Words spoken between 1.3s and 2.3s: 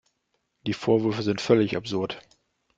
völlig absurd.